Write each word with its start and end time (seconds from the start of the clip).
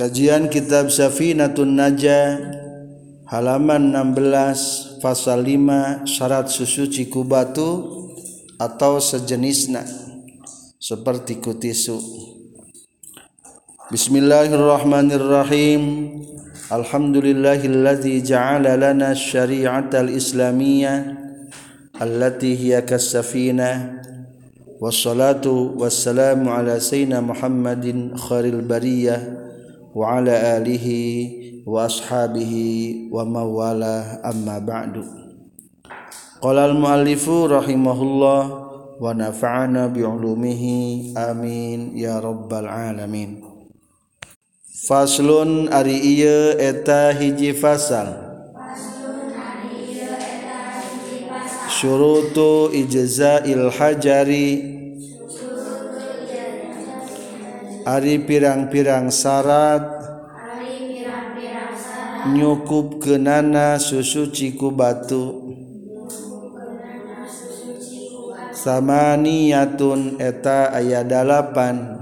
Kajian 0.00 0.48
Kitab 0.48 0.88
Safinatun 0.88 1.76
Najah 1.76 2.40
halaman 3.28 3.92
16 3.92 4.96
pasal 5.04 5.44
5 5.44 6.08
syarat 6.08 6.48
susuci 6.48 7.12
ku 7.12 7.20
batu 7.20 7.84
atau 8.56 8.96
sejenisnya 8.96 9.84
seperti 10.80 11.44
kutisu. 11.44 12.00
Bismillahirrahmanirrahim. 13.92 15.82
Alhamdulillahilladzi 16.72 18.24
ja'ala 18.24 18.80
lana 18.80 19.12
syari'atal 19.12 20.08
islamiyah 20.08 21.12
allati 22.00 22.56
hiya 22.56 22.88
kas-safinah 22.88 24.00
wassalatu 24.80 25.76
wassalamu 25.76 26.56
ala 26.56 26.80
sayyidina 26.80 27.20
Muhammadin 27.20 28.16
khairil 28.16 28.64
bariyah 28.64 29.49
وعلى 29.94 30.56
آله 30.56 30.86
وأصحابه 31.66 32.54
ومواله 33.12 34.00
أما 34.30 34.58
بعد. 34.58 35.04
قال 36.42 36.58
المؤلف 36.58 37.28
رحمه 37.28 38.02
الله 38.02 38.42
ونفعنا 39.00 39.86
بعلومه. 39.86 40.62
آمين. 41.16 41.98
يا 41.98 42.20
رب 42.20 42.54
العالمين. 42.54 43.50
فصل 44.88 45.68
أري 45.68 45.96
إيه 46.00 46.56
eta 46.56 47.12
hiji 47.12 47.52
fasal 47.52 48.08
syurutu 51.80 52.72
ijza'il 52.72 53.70
hajari 53.70 54.69
Ari 57.88 58.20
pirang-pirang 58.28 59.08
syarat 59.08 60.00
nykup 62.28 63.00
ke 63.00 63.16
nana 63.16 63.80
susu 63.80 64.28
ciku 64.28 64.68
batu. 64.68 65.56
Sama 68.52 69.16
niatun 69.16 70.20
eta 70.20 70.76
ayah 70.76 71.00
dalapan. 71.00 71.96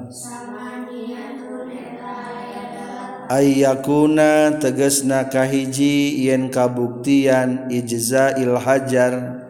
Ayakuna 3.28 4.58
tegesna 4.58 5.30
kahiji 5.30 6.26
yen 6.26 6.50
kabuktian 6.50 7.70
ijza 7.70 8.34
ilhajar 8.34 9.47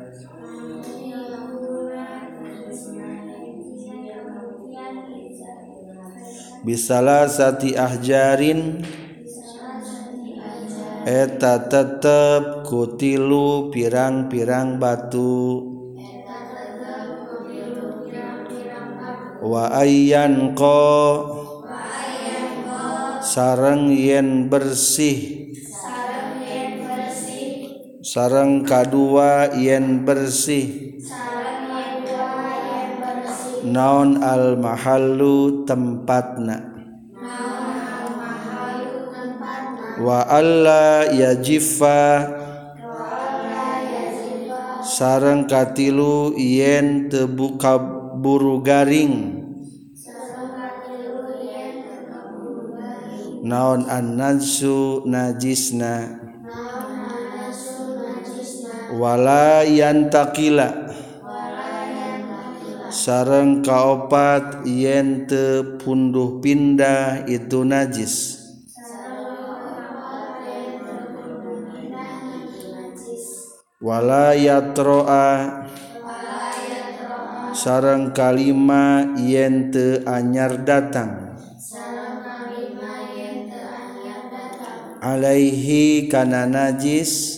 bisalah 6.69 7.33
sati 7.33 7.73
ahjarin. 7.73 8.85
Eta 11.09 11.65
tetep 11.65 12.69
kutilu 12.69 13.73
pirang-pirang 13.73 14.77
batu. 14.77 15.65
Wa 19.41 19.73
ayyan 19.81 20.53
ko. 20.53 20.85
Sareng 23.25 23.89
yen 23.89 24.53
bersih. 24.53 25.49
Sareng 28.05 28.69
kadua 28.69 29.57
yen 29.57 30.05
bersih 30.05 30.98
naon 33.69 34.25
al 34.25 34.57
mahallu 34.57 35.65
tempatna? 35.69 36.57
Wa 39.99 40.25
alla 40.31 41.11
yajifa 41.11 41.99
sareng 44.89 45.45
katilu 45.45 46.33
yen 46.35 47.13
tebuka 47.13 47.77
buru 48.19 48.65
garing 48.65 49.39
naon 53.45 53.87
an-najsu 53.87 55.07
najisna 55.07 56.19
wala 58.99 59.63
yantakila 59.63 60.88
sareng 63.09 63.65
kaopat 63.65 64.69
yen 64.69 65.25
te 65.25 65.65
punduh 65.81 66.45
pindah 66.45 67.25
itu 67.25 67.65
najis. 67.65 68.37
Wala 73.81 74.37
yatroa. 74.37 75.65
Sareng 77.57 78.13
kalima 78.13 79.09
yen 79.17 79.73
te 79.73 80.05
anyar 80.05 80.61
datang. 80.69 81.41
Alaihi 85.01 86.13
kana 86.13 86.45
najis 86.45 87.38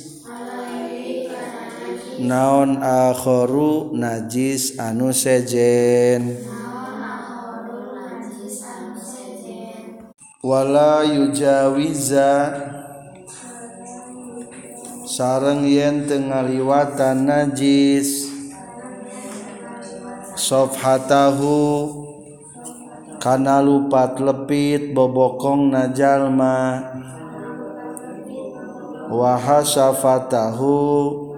naon 2.21 2.85
akhoru 2.85 3.97
najis 3.97 4.77
anu 4.77 5.09
sejen? 5.17 6.37
Wala 10.45 11.05
yujawiza. 11.05 12.33
Sareng 15.05 15.69
yen 15.69 16.09
teu 16.09 16.25
ngaliwatan 16.29 17.29
najis. 17.29 18.29
Sofhatahu. 20.37 21.57
Kana 23.21 23.61
lupat 23.61 24.17
lepit 24.17 24.97
bobokong 24.97 25.69
najalma. 25.73 26.89
Wahasafatahu 29.13 31.30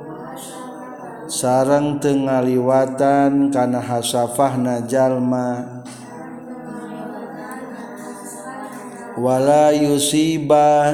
sarang 1.32 1.96
tengaliwatan 1.96 3.48
kana 3.48 3.80
hasafah 3.80 4.60
jalma. 4.84 5.80
Wala 9.16 9.72
yusiba 9.72 10.92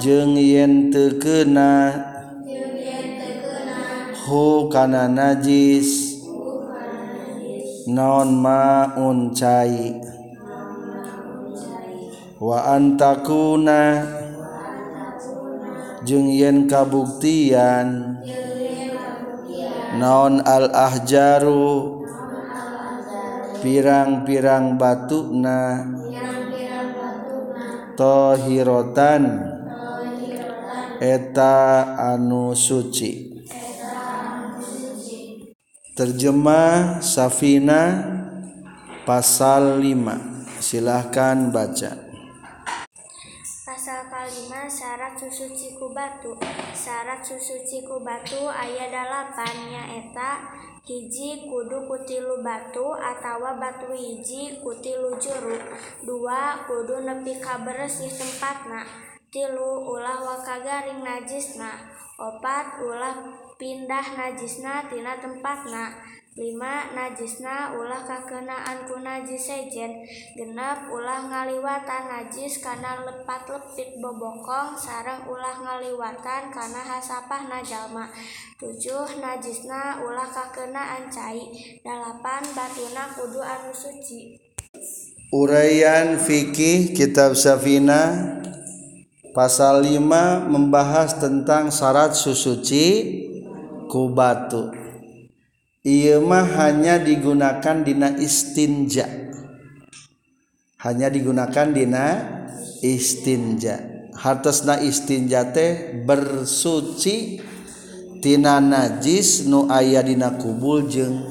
jeung 0.00 0.32
yen 0.40 0.88
tekena 0.88 1.92
hu 4.24 4.72
kana 4.72 5.04
najis. 5.12 6.16
Non 7.88 8.32
maun 8.32 9.32
cai. 9.36 9.96
Wa 12.40 12.76
antakuna 12.76 14.04
jeung 16.04 16.28
yen 16.28 16.68
kabuktian. 16.68 18.17
Naon 19.98 20.40
al 20.46 20.70
ahjaru? 20.70 22.06
Pirang-pirang 23.58 24.78
batukna 24.78 25.82
tohirotan. 27.98 29.22
Eta 30.98 31.94
anu 31.98 32.54
suci. 32.54 33.42
Terjemah 35.98 37.02
Safina 37.02 38.06
pasal 39.02 39.82
5 39.82 40.62
silahkan 40.62 41.50
baca 41.50 42.07
susuci 45.18 45.74
ku 45.74 45.90
batu 45.90 46.38
syarat 46.70 47.18
susuci 47.26 47.82
ku 47.82 47.98
batu 47.98 48.46
ayat 48.46 48.94
8 48.94 49.66
nyaeta 49.66 50.30
hiji 50.86 51.50
kudu 51.50 51.90
kutilu 51.90 52.38
batu 52.38 52.94
atawa 52.94 53.58
batu 53.58 53.90
hiji 53.90 54.62
kutilu 54.62 55.18
juruk 55.18 55.58
dua 56.06 56.62
kudu 56.70 57.02
nepi 57.02 57.34
kaberesih 57.42 58.14
tempatna. 58.14 58.86
Tilu 59.28 59.84
ulah 59.90 60.22
wakagaring 60.24 61.04
najisna. 61.04 61.68
Opat 62.16 62.80
ulah 62.80 63.12
pindah 63.60 64.16
najisna 64.16 64.88
tina 64.88 65.20
tempatna. 65.20 65.92
Lima 66.38 66.86
najisna 66.94 67.74
ulah 67.74 68.06
kakenaan 68.06 68.86
ku 68.86 69.02
najis 69.02 69.50
sejen. 69.50 70.06
Genep 70.38 70.86
ulah 70.86 71.26
ngaliwatan 71.26 72.06
najis 72.06 72.62
kana 72.62 73.02
lepat 73.02 73.50
lepit 73.50 73.98
bobokong. 73.98 74.78
Sareng 74.78 75.26
ulah 75.26 75.58
ngaliwatan 75.58 76.54
kana 76.54 76.78
hasapah 76.78 77.50
jalma 77.66 78.06
tujuh 78.62 79.18
najisna 79.18 79.98
ulah 80.06 80.30
kakenaan 80.30 81.10
cai. 81.10 81.42
Dalapan 81.82 82.46
batuna 82.54 83.10
kudu 83.18 83.42
anu 83.42 83.74
suci. 83.74 84.38
Uraian 85.34 86.16
fikih 86.16 86.94
kitab 86.94 87.34
Safina 87.34 88.32
pasal 89.34 89.84
5 89.84 90.00
membahas 90.46 91.18
tentang 91.18 91.74
syarat 91.74 92.14
susuci 92.14 92.86
ku 93.90 94.14
batu. 94.14 94.87
Ieu 95.88 96.20
mah 96.20 96.44
hanya 96.60 97.00
digunakan 97.00 97.80
dina 97.80 98.12
istinja. 98.20 99.08
Hanya 100.84 101.08
digunakan 101.08 101.72
dina 101.72 102.06
istinja. 102.84 103.80
Hartosna 104.12 104.84
istinja 104.84 105.48
teh 105.48 106.04
bersuci 106.04 107.40
tina 108.20 108.60
najis 108.60 109.48
nu 109.48 109.64
aya 109.72 110.04
dina 110.04 110.36
kubul 110.36 110.84
jeung 110.92 111.24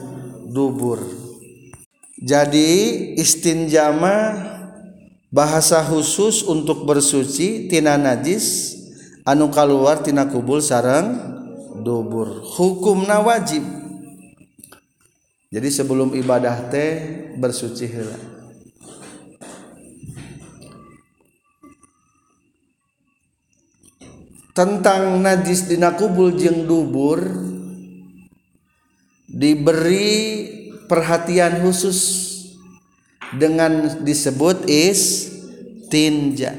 dubur. 0.50 1.06
Jadi 2.18 3.14
istinja 3.14 3.94
mah 3.94 4.58
bahasa 5.30 5.86
khusus 5.86 6.42
untuk 6.42 6.82
bersuci 6.82 7.70
tina 7.70 7.94
najis 7.94 8.74
anu 9.22 9.54
kaluar 9.54 10.02
tina 10.02 10.26
kubul 10.26 10.66
sarang 10.66 11.14
dubur. 11.86 12.42
Hukumna 12.58 13.22
wajib. 13.22 13.87
Jadi 15.48 15.70
sebelum 15.72 16.12
ibadah 16.12 16.68
teh 16.68 16.92
bersuci 17.40 17.88
heula. 17.88 18.20
Tentang 24.52 25.22
najis 25.22 25.70
dina 25.70 25.94
kubul 25.96 26.36
jeung 26.36 26.66
dubur 26.68 27.22
diberi 29.30 30.50
perhatian 30.90 31.62
khusus 31.62 32.26
dengan 33.38 34.02
disebut 34.04 34.68
is 34.68 35.32
tinja. 35.88 36.52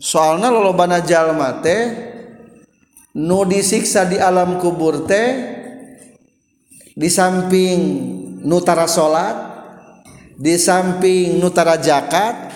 Soalnya 0.00 0.48
lolobana 0.48 1.04
jalma 1.04 1.60
teh 1.60 1.92
nu 3.18 3.44
disiksa 3.44 4.08
di 4.08 4.16
alam 4.16 4.56
kubur 4.62 5.04
teh 5.04 5.53
di 6.94 7.10
samping 7.10 7.78
nutara 8.46 8.86
salat 8.86 9.36
di 10.38 10.54
samping 10.58 11.38
nutara 11.42 11.78
zakat 11.78 12.54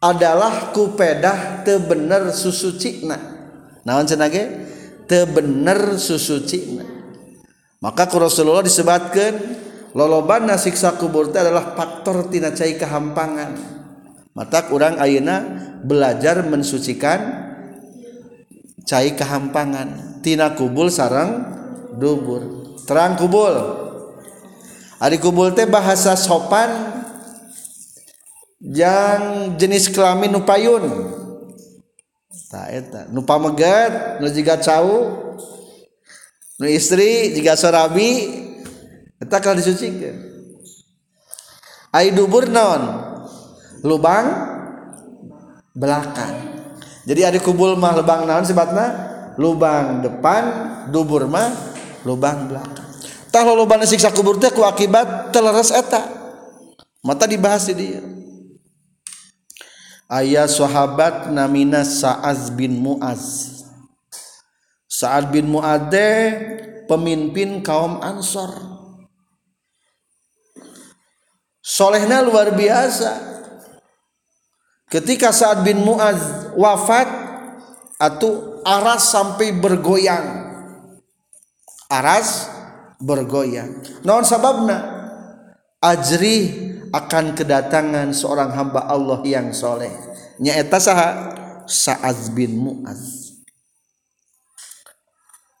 adalah 0.00 0.72
kupedah 0.72 1.64
tebener 1.64 2.32
susu 2.32 2.76
cina 2.76 3.16
naon 3.84 4.08
cenage 4.08 4.44
tebener 5.08 5.96
susu 6.00 6.44
cina 6.44 6.96
maka 7.86 8.08
ku 8.08 8.16
Rasulullah 8.16 8.64
disebatkan 8.64 9.36
loloban 9.92 10.48
siksa 10.56 10.96
kubur 10.96 11.28
itu 11.28 11.36
adalah 11.36 11.76
faktor 11.76 12.32
tina 12.32 12.52
cai 12.52 12.74
kehampangan. 12.80 13.52
Mata 14.36 14.68
kurang 14.68 15.00
ayana 15.00 15.44
belajar 15.84 16.44
mensucikan 16.44 17.46
cai 18.84 19.12
kehampangan. 19.16 20.20
Tina 20.24 20.56
kubul 20.56 20.88
sarang 20.88 21.52
dubur. 21.96 22.55
terang 22.86 23.18
kubul. 23.18 23.84
Ari 24.96 25.20
kubul 25.20 25.52
teh 25.52 25.68
bahasa 25.68 26.16
sopan 26.16 26.72
yang 28.62 29.52
jenis 29.60 29.92
kelamin 29.92 30.32
nupayun 30.32 31.12
tak 32.48 32.66
eta. 32.72 33.00
Nu 33.12 33.20
pamegat 33.26 34.22
nu 34.22 34.30
jiga 34.32 34.56
cau 34.56 35.12
nu 36.56 36.64
istri 36.64 37.36
jiga 37.36 37.58
sorabi. 37.58 38.42
Eta 39.20 39.42
kalau 39.42 39.60
disucikeun 39.60 40.16
ai 41.96 42.12
dubur 42.12 42.48
naon? 42.48 43.04
Lubang 43.80 44.26
belakang. 45.76 46.56
Jadi 47.06 47.20
ada 47.22 47.38
kubul 47.40 47.76
mah 47.76 47.96
lubang 47.96 48.24
naon 48.24 48.44
sebatna 48.44 48.86
lubang 49.36 50.00
depan 50.00 50.42
dubur 50.92 51.28
mah 51.28 51.75
lubang 52.06 52.46
belakang. 52.46 52.86
Tah 53.34 53.42
lubang 53.42 53.82
siksa 53.82 54.14
kubur 54.14 54.38
teh 54.38 54.54
ku 54.54 54.62
akibat 54.62 55.34
teleres 55.34 55.74
eta. 55.74 56.06
Mata 57.02 57.26
dibahas 57.26 57.66
di 57.66 57.74
dia. 57.74 58.02
Ayah 60.06 60.46
sahabat 60.46 61.34
namina 61.34 61.82
Sa'az 61.82 62.54
bin 62.54 62.78
Mu'az. 62.78 63.50
Sa'ad 64.86 65.34
bin 65.34 65.50
Mu'adh 65.50 65.98
pemimpin 66.86 67.60
kaum 67.60 67.98
Ansor 67.98 68.76
solehnya 71.66 72.22
luar 72.22 72.54
biasa 72.54 73.10
ketika 74.86 75.34
saat 75.34 75.66
bin 75.66 75.82
Muaz 75.82 76.54
wafat 76.54 77.10
atau 77.98 78.62
aras 78.62 79.10
sampai 79.10 79.50
bergoyang 79.50 80.45
aras 81.90 82.50
bergoyang. 82.98 83.82
Non 84.02 84.24
sababna? 84.24 84.94
Ajri 85.82 86.66
akan 86.90 87.36
kedatangan 87.36 88.10
seorang 88.16 88.50
hamba 88.54 88.88
Allah 88.88 89.20
yang 89.26 89.52
soleh. 89.52 89.92
Nyaeta 90.40 90.80
saha? 90.80 91.08
Sa'ad 91.66 92.30
bin 92.32 92.62
Muaz. 92.62 93.34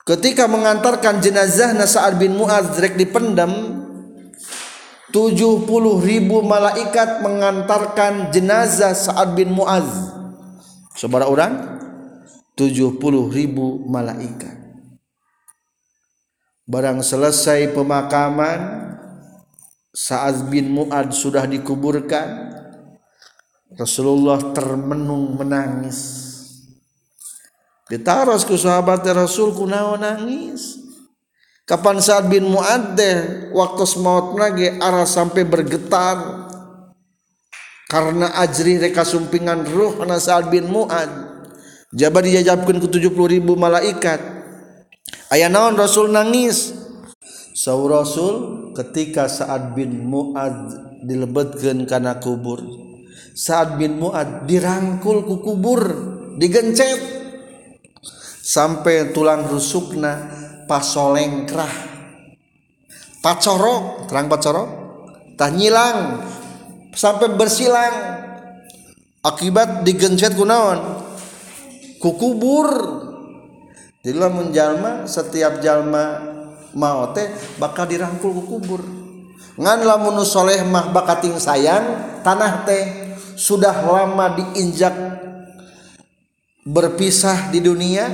Ketika 0.06 0.46
mengantarkan 0.46 1.18
jenazah 1.18 1.74
Sa'ad 1.82 2.22
bin 2.22 2.38
Muaz 2.38 2.78
direk 2.78 2.94
dipendam 2.94 3.82
70 5.10 5.66
ribu 6.06 6.46
malaikat 6.46 7.26
mengantarkan 7.26 8.30
jenazah 8.30 8.94
Sa'ad 8.94 9.34
bin 9.34 9.50
Mu'az. 9.50 10.14
Saudara 10.94 11.26
orang 11.26 11.82
70 12.54 13.02
ribu 13.34 13.82
malaikat 13.90 14.65
Barang 16.66 16.98
selesai 16.98 17.70
pemakaman 17.70 18.90
Sa'ad 19.94 20.50
bin 20.50 20.74
Mu'ad 20.74 21.14
sudah 21.14 21.46
dikuburkan 21.46 22.26
Rasulullah 23.78 24.50
termenung 24.50 25.38
menangis. 25.38 26.26
Ditaros 27.86 28.42
ku 28.42 28.58
sahabatnya 28.58 29.14
Rasul 29.14 29.54
kunawa 29.54 29.94
nangis. 29.94 30.82
Kapan 31.62 32.02
saat 32.02 32.26
bin 32.26 32.50
Mu'adeh 32.50 33.54
waktu 33.54 33.86
semaut 33.86 34.34
lagi 34.34 34.66
arah 34.82 35.06
sampai 35.06 35.46
bergetar. 35.46 36.50
Karena 37.86 38.42
ajri 38.42 38.82
reka 38.82 39.06
sumpingan 39.06 39.70
ruh 39.70 40.02
na 40.02 40.18
saat 40.18 40.50
bin 40.50 40.66
Mu'ad. 40.66 41.30
Jabat 41.94 42.26
dijajabkan 42.26 42.82
ke 42.82 42.90
70 42.90 43.38
ribu 43.38 43.54
malaikat 43.54 44.35
ayaah 45.30 45.50
naon 45.50 45.74
Rasul 45.78 46.10
nangis? 46.10 46.74
Sau 47.56 47.88
Rasul 47.88 48.68
ketika 48.76 49.32
saat 49.32 49.72
bin 49.72 50.04
Muad 50.04 50.76
dilebetkan 51.00 51.88
karena 51.88 52.20
kubur. 52.20 52.60
Saat 53.32 53.80
bin 53.80 53.96
Muad 53.96 54.44
dirangkul 54.44 55.24
ku 55.24 55.40
kubur 55.40 55.80
digencet. 56.36 57.16
Sampai 58.46 59.10
tulang 59.10 59.48
rusukna 59.48 60.30
pasolengkrah. 60.70 61.96
Pacorok 63.24 64.06
terang 64.06 64.30
pacorok 64.30 64.68
tah 65.34 65.50
nyilang 65.50 66.22
sampai 66.92 67.34
bersilang. 67.34 67.94
Akibat 69.26 69.82
digencet 69.82 70.36
kunaon 70.38 71.02
ku 71.98 72.14
kubur. 72.14 72.95
jadi 74.06 74.22
lamun 74.22 74.54
jalma 74.54 75.02
setiap 75.02 75.58
jalma 75.58 76.22
mau 76.78 77.10
teh 77.10 77.26
bakal 77.58 77.90
dirangkul 77.90 78.30
ku 78.38 78.42
kubur. 78.46 78.78
Ngan 79.58 79.82
lamun 79.82 80.22
soleh 80.22 80.62
mah 80.62 80.94
bakating 80.94 81.42
sayang 81.42 82.22
tanah 82.22 82.62
teh 82.62 82.86
sudah 83.34 83.74
lama 83.82 84.38
diinjak 84.38 84.94
berpisah 86.62 87.50
di 87.50 87.58
dunia 87.58 88.06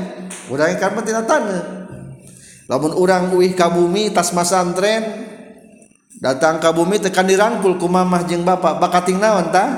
urang 0.49 0.73
kan 0.81 0.97
tina 1.05 1.29
tanah. 1.29 1.85
Lamun 2.73 2.97
urang 2.97 3.29
uih 3.37 3.53
ka 3.53 3.69
bumi 3.69 4.17
tas 4.17 4.33
masantren 4.33 5.29
datang 6.25 6.57
ka 6.57 6.73
bumi 6.73 7.05
tekan 7.05 7.29
dirangkul 7.29 7.77
ku 7.77 7.85
mamah 7.85 8.25
jeung 8.25 8.49
bapak 8.49 8.81
bakating 8.81 9.21
naon 9.21 9.53
tah? 9.53 9.69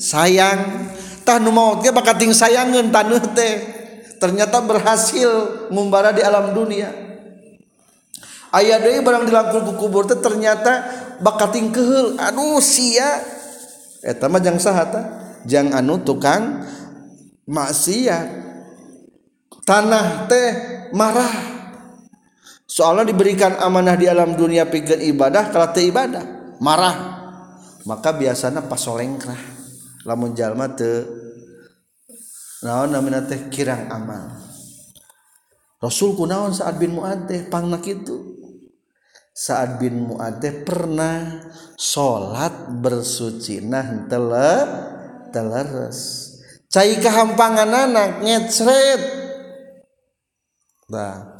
Sayang. 0.00 0.88
Tah 1.28 1.36
nu 1.36 1.52
maot 1.52 1.84
ge 1.84 1.92
bakating 1.92 2.32
sayangeun 2.32 2.88
taneuh 2.88 3.20
teh. 3.36 3.75
Ternyata 4.16 4.60
berhasil 4.64 5.28
ngumbara 5.72 6.12
di 6.12 6.22
alam 6.24 6.52
dunia. 6.52 6.92
Aya 8.54 8.80
deui 8.80 9.02
barang 9.04 9.28
dilangkul 9.28 9.60
ku 9.68 9.72
kubur 9.76 10.08
teh 10.08 10.16
ternyata 10.16 10.86
bakating 11.20 11.74
keheul. 11.74 12.16
Aduh 12.16 12.62
sia. 12.62 13.20
Eta 14.00 14.30
mah 14.30 14.40
jang 14.40 14.56
saha 14.56 14.84
tah? 14.86 15.04
Jang 15.44 15.74
anu 15.76 16.00
tukang 16.00 16.64
maksiat. 17.44 18.28
Tanah 19.66 20.30
teh 20.30 20.50
marah. 20.94 21.58
Soalnya 22.66 23.10
diberikan 23.10 23.58
amanah 23.58 23.98
di 23.98 24.06
alam 24.06 24.38
dunia 24.38 24.66
pikir 24.70 25.02
ibadah 25.10 25.50
kalau 25.50 25.68
te 25.74 25.82
ibadah. 25.82 26.56
Marah. 26.62 26.96
Maka 27.86 28.14
biasanya 28.14 28.66
pasolengkrah. 28.66 29.38
Lamun 30.06 30.38
jalma 30.38 30.70
teu 30.70 31.02
naon 32.64 32.94
namina 32.94 33.24
teh 33.26 33.52
kirang 33.52 33.90
amal 33.92 34.46
Rasul 35.76 36.16
kunaon 36.16 36.56
Sa'ad 36.56 36.80
bin 36.80 36.96
Mu'ad 36.96 37.28
teh? 37.28 37.44
Pangna 37.52 37.76
kitu 37.84 38.36
Sa'ad 39.36 39.76
bin 39.76 40.08
Mu'ad 40.08 40.40
teh 40.40 40.64
pernah 40.64 41.44
salat 41.76 42.72
bersuci. 42.80 43.60
Nah 43.60 44.08
tele 44.08 44.52
teleres. 45.28 46.32
Cai 46.72 46.96
kahampangan 46.96 47.68
anak 47.68 48.24
ngecret. 48.24 49.02
Nah 50.88 51.36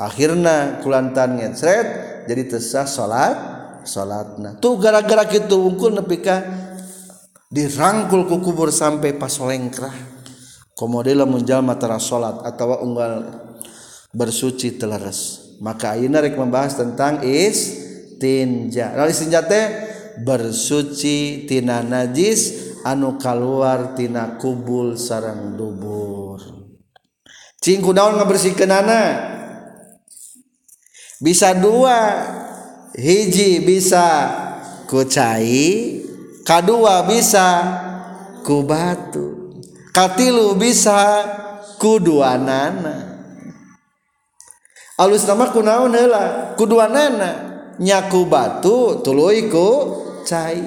akhirna 0.00 0.80
kulantan 0.80 1.36
ngecret 1.36 1.86
jadi 2.24 2.56
tesah 2.56 2.88
salat 2.88 3.36
salatna 3.84 4.56
tuh 4.56 4.80
gara-gara 4.80 5.28
kitu 5.28 5.60
unggul 5.60 5.92
nepika 5.92 6.40
dirangkul 7.52 8.24
ku 8.24 8.40
kubur 8.40 8.72
sampai 8.72 9.12
pas 9.12 9.36
lengkrah. 9.36 10.09
komode 10.80 11.12
lamun 11.12 11.44
jalma 11.44 11.76
tara 11.76 12.00
salat 12.00 12.40
atawa 12.40 12.80
unggal 12.80 13.28
bersuci 14.16 14.80
teleres 14.80 15.50
maka 15.60 15.92
ayeuna 15.92 16.24
rek 16.24 16.40
membahas 16.40 16.80
tentang 16.80 17.20
istinja. 17.20 18.96
Lalu 18.96 19.12
istinja 19.12 19.44
teh 19.44 19.68
bersuci 20.24 21.44
tina 21.44 21.84
najis 21.84 22.72
anu 22.80 23.20
keluar 23.20 23.92
tina 23.92 24.40
kubul 24.40 24.96
sarang 24.96 25.54
dubur. 25.60 26.40
Cing 27.60 27.84
kunaon 27.84 28.16
ngabersihkeunana? 28.16 29.02
Bisa 31.20 31.52
dua. 31.52 31.98
Hiji 32.90 33.62
bisa 33.62 34.26
ku 34.90 35.06
cai 35.06 36.02
kadua 36.42 37.06
bisa 37.06 37.46
ku 38.42 38.66
batu 38.66 39.39
katilu 39.90 40.54
bisa 40.56 41.26
kuduanana. 41.78 43.10
Alus 45.00 45.24
nama 45.24 45.48
kunaon 45.48 45.96
heula? 45.96 46.52
Kuduanana. 46.60 47.48
Nyaku 47.80 48.28
batu 48.28 49.00
tuluy 49.00 49.48
ku 49.48 49.96
cai. 50.28 50.60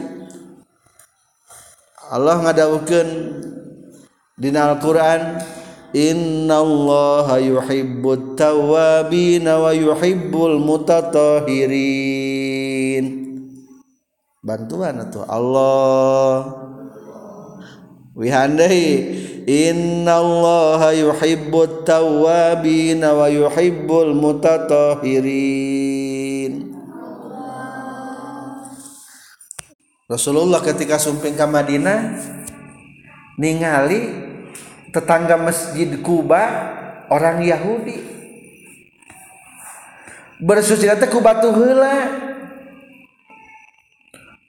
Allah 2.10 2.42
ngadawukeun 2.42 3.10
dina 4.34 4.74
Al-Qur'an 4.74 5.38
innallaha 5.94 7.38
yuhibbut 7.38 8.34
tawabin 8.34 9.46
wa 9.46 9.70
yuhibbul 9.70 10.58
mutatahhirin. 10.58 13.06
Bantuan 14.42 15.06
atuh 15.06 15.30
Allah. 15.30 16.63
Wihandai 18.14 19.10
innallaha 19.50 20.94
yuhibbut 20.94 21.82
tawwabin 21.86 23.02
wa 23.02 23.28
yuhibbul 23.30 24.14
mutatahhirin. 24.14 26.74
Rasulullah 30.06 30.62
ketika 30.62 31.02
sumping 31.02 31.34
ke 31.34 31.46
Madinah 31.48 32.22
ningali 33.42 34.14
tetangga 34.94 35.42
masjid 35.42 35.90
Kuba 35.98 36.70
orang 37.10 37.42
Yahudi. 37.42 38.14
Bersuci 40.44 40.86
teh 40.86 41.10
ku 41.10 41.24
batu 41.24 41.56
heula. 41.56 42.20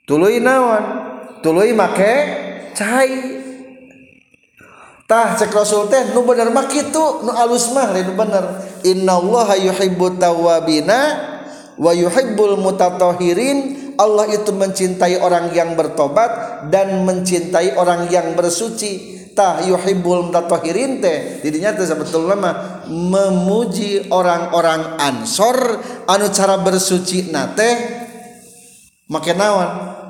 Tuluy 0.05 0.37
naon? 0.37 0.85
Tuluy 1.41 1.73
make 1.73 2.13
cai 2.77 3.34
tah 5.05 5.37
cek 5.37 5.53
Rasul 5.53 5.85
teh 5.85 6.17
nu 6.17 6.25
bener 6.25 6.49
mah 6.49 6.65
kitu 6.65 7.21
nu 7.21 7.31
alus 7.33 7.69
mah 7.73 7.93
nu 7.93 8.13
bener. 8.17 8.43
Innallaha 8.81 9.57
yuhibbut 9.57 10.17
tawwabina 10.17 10.99
wa 11.77 11.91
yuhibbul 11.93 12.57
mutatahhirin 12.57 13.85
Allah 13.95 14.27
itu 14.27 14.51
mencintai 14.51 15.23
orang 15.23 15.55
yang 15.55 15.77
bertobat 15.79 16.67
dan 16.67 17.05
mencintai 17.07 17.77
orang 17.79 18.11
yang 18.11 18.33
bersuci. 18.35 19.15
Tah 19.35 19.63
yuhibbul 19.67 20.31
mutatahhirin 20.31 21.03
teh 21.03 21.43
didinya 21.43 21.75
teh 21.75 21.83
sebetulnya 21.83 22.35
mah 22.39 22.55
memuji 22.87 24.07
orang-orang 24.07 24.95
ansor 24.95 25.79
anu 26.07 26.31
cara 26.31 26.55
bersuci 26.63 27.29
na 27.29 27.51
teh 27.51 27.75
make 29.11 29.35
naon? 29.35 30.01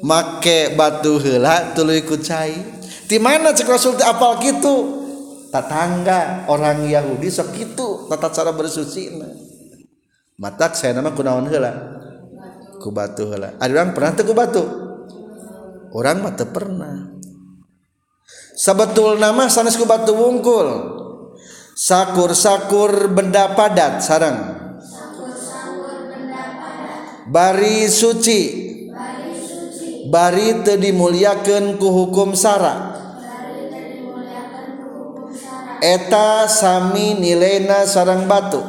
Make 0.00 0.72
batu 0.80 1.20
heula 1.20 1.76
tuluy 1.76 2.00
ku 2.00 2.16
cai 2.16 2.79
di 3.10 3.18
mana 3.18 3.50
cek 3.50 3.66
Rasul 3.66 3.98
apal 3.98 4.38
kitu 4.38 5.02
tetangga 5.50 6.46
orang 6.46 6.86
Yahudi 6.86 7.26
sok 7.26 7.50
kitu 7.58 8.06
tata 8.06 8.30
cara 8.30 8.54
bersuci 8.54 9.18
na 9.18 9.26
matak 10.38 10.78
saya 10.78 10.94
nama 10.94 11.10
kunaon 11.10 11.50
heula? 11.50 11.98
Ku 12.78 12.94
batu 12.94 13.34
ada 13.34 13.50
orang 13.58 13.90
pernah 13.98 14.14
teu 14.14 14.30
ku 14.30 14.32
batu 14.32 14.62
orang 15.90 16.22
mah 16.22 16.38
teu 16.38 16.46
pernah. 16.54 17.10
Sebetul 18.54 19.18
nama 19.18 19.50
sanes 19.50 19.74
ku 19.74 19.90
batu 19.90 20.14
wungkul. 20.14 21.02
Sakur-sakur 21.74 23.10
benda 23.10 23.56
padat 23.58 24.06
sarang 24.06 24.38
bari 27.26 27.90
suci. 27.90 28.70
Bari 30.06 30.62
teu 30.62 30.78
dimuliakeun 30.78 31.74
ku 31.74 31.90
hukum 31.90 32.38
sara 32.38 32.89
eta 35.80 36.44
sami 36.46 37.16
nilaina 37.16 37.88
sarang 37.88 38.28
batu. 38.28 38.60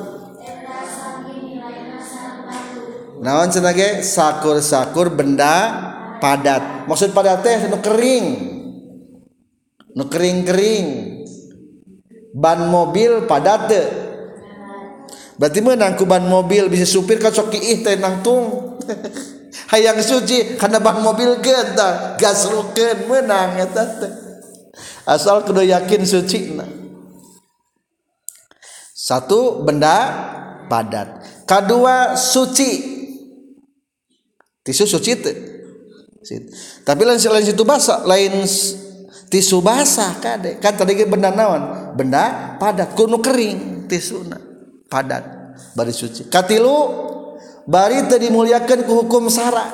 Naon 3.21 3.53
cenah 3.53 3.75
ge? 3.77 4.01
Sakur-sakur 4.01 5.13
benda 5.13 5.53
padat. 6.17 6.89
Maksud 6.89 7.13
padat 7.13 7.45
teh 7.45 7.69
nu 7.69 7.77
kering. 7.77 8.25
Nu 9.93 10.09
kering-kering. 10.09 10.87
Ban 12.33 12.65
mobil 12.65 13.29
padat 13.29 13.61
teh. 13.69 13.87
Berarti 15.37 15.59
menang 15.61 15.93
ku 15.93 16.09
ban 16.09 16.25
mobil 16.25 16.65
bisa 16.65 16.89
supir 16.89 17.21
ka 17.21 17.29
sok 17.29 17.53
ih 17.57 17.81
teh 17.85 17.97
nangtung 17.97 18.77
hayang 19.73 19.97
suci 20.01 20.53
karena 20.53 20.77
ban 20.77 21.01
mobil 21.01 21.41
kita 21.41 22.17
gas 22.17 22.49
rukeun 22.49 23.05
menang 23.05 23.61
eta 23.61 23.85
teh. 24.01 24.13
Asal 25.05 25.45
kudu 25.45 25.61
yakin 25.61 26.01
suci 26.09 26.57
nah. 26.57 26.80
Satu 29.01 29.65
benda 29.65 29.97
padat. 30.69 31.25
Kedua 31.49 32.13
suci. 32.13 33.01
Tisu 34.61 34.85
suci 34.85 35.11
teh 35.17 35.51
tapi 36.85 37.01
lain 37.01 37.17
lain 37.17 37.45
situ 37.45 37.65
basah 37.65 38.05
lain 38.05 38.45
tisu 39.25 39.57
basah 39.65 40.21
kade 40.21 40.61
kan 40.61 40.77
tadi 40.77 41.01
benda 41.09 41.33
naon? 41.33 41.93
Benda 41.97 42.55
padat. 42.61 42.93
Kuno 42.93 43.17
kering 43.17 43.89
tisuna 43.89 44.37
padat. 44.85 45.25
Bari 45.73 45.89
suci. 45.89 46.29
Katilu 46.29 46.77
bari 47.65 48.05
teu 48.05 48.21
dimuliakeun 48.21 48.85
ku 48.85 49.01
hukum 49.01 49.33
sara. 49.33 49.65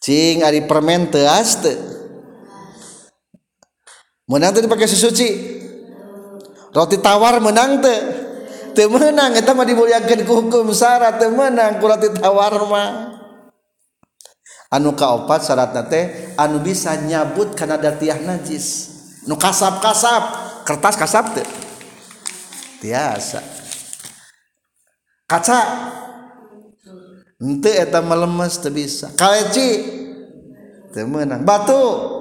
Cing 0.00 0.40
ari 0.40 0.64
permen 0.64 1.12
teu 1.12 1.28
as 1.28 1.60
teu. 1.60 1.76
Menang 4.24 4.56
teu 4.56 4.64
dipake 4.64 4.88
roti 6.76 7.00
tawar 7.00 7.40
menang 7.40 7.80
teh. 7.80 8.00
Teu 8.76 8.92
menang 8.92 9.32
eta 9.32 9.56
mah 9.56 9.64
dimuliakeun 9.64 10.28
ku 10.28 10.44
hukum 10.44 10.68
syarat 10.76 11.16
teu 11.16 11.32
menang 11.32 11.80
ku 11.80 11.88
roti 11.88 12.12
tawar 12.12 12.52
mah. 12.68 13.16
Anu 14.68 14.92
kaopat 14.92 15.40
syaratna 15.48 15.88
teh 15.88 16.36
anu 16.36 16.60
bisa 16.60 16.92
nyabut 17.00 17.56
kana 17.56 17.80
datiah 17.80 18.20
najis. 18.20 18.92
Nu 19.24 19.40
kasap-kasap 19.40 20.22
kertas 20.68 21.00
kasap 21.00 21.40
teh. 21.40 21.48
Tiasa. 22.84 23.40
Kaca. 25.24 25.60
Ente 27.40 27.72
eta 27.72 28.04
melemes 28.04 28.60
teu 28.60 28.68
bisa. 28.68 29.08
Kaleci 29.16 29.68
teu 30.92 31.08
meunang 31.08 31.40
batu. 31.40 32.15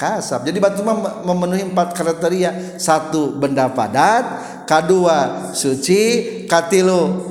Kasap. 0.00 0.48
Jadi 0.48 0.56
batu 0.56 0.80
memenuhi 1.28 1.68
empat 1.68 1.92
kriteria. 1.92 2.80
Satu 2.80 3.36
benda 3.36 3.68
padat. 3.68 4.24
Kedua 4.64 5.52
suci. 5.52 6.02
Katilu 6.48 7.28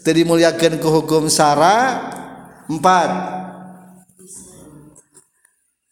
teu 0.00 0.16
dimuliakeun 0.16 0.80
ku 0.80 0.88
hukum 0.88 1.28
sara. 1.28 2.08
Empat 2.64 3.10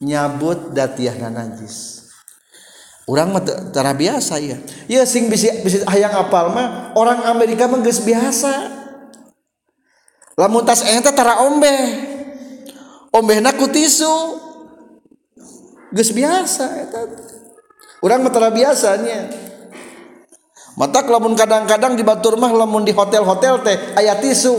nyabut 0.01 0.73
datiah 0.73 1.13
najis. 1.29 2.09
Orang 3.09 3.33
mah 3.33 3.41
tara 3.73 3.97
biasa 3.97 4.37
ya 4.37 4.61
ya 4.85 5.01
sing 5.09 5.33
bisa 5.33 5.49
bisa 5.65 5.81
hayang 5.89 6.13
apal 6.13 6.53
mah 6.53 6.93
orang 6.93 7.25
Amerika 7.25 7.65
mah 7.65 7.81
geus 7.81 8.05
biasa. 8.05 8.69
Lamun 10.39 10.63
tas 10.63 10.85
eta 10.85 11.11
tara 11.11 11.41
ombe 11.49 11.73
ombehna 13.11 13.57
ku 13.57 13.67
tisu 13.67 14.48
Gus 15.89 16.13
biasa 16.13 16.67
eta. 16.85 17.01
Urang 18.05 18.23
matara 18.23 18.53
biasanya. 18.53 19.49
Mata 20.79 21.03
lamun 21.03 21.35
kadang-kadang 21.35 21.99
di 21.99 22.07
Batur 22.07 22.39
mah 22.39 22.55
lamun 22.55 22.87
di 22.87 22.95
hotel-hotel 22.95 23.67
teh 23.67 23.77
aya 23.99 24.15
tisu. 24.21 24.55